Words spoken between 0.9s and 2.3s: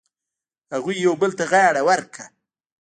یو بل ته غاړه ورکړه.